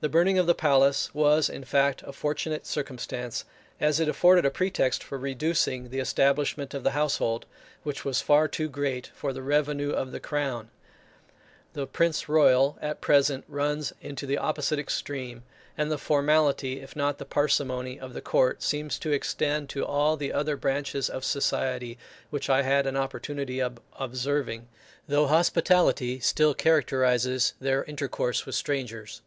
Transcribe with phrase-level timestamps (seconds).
[0.00, 3.46] The burning of the palace was, in fact, a fortunate circumstance,
[3.80, 7.46] as it afforded a pretext for reducing the establishment of the household,
[7.82, 10.68] which was far too great for the revenue of the Crown.
[11.72, 15.44] The Prince Royal, at present, runs into the opposite extreme;
[15.78, 20.18] and the formality, if not the parsimony, of the court, seems to extend to all
[20.18, 21.96] the other branches of society,
[22.28, 24.68] which I had an opportunity of observing;
[25.08, 29.22] though hospitality still characterises their intercourse with strangers.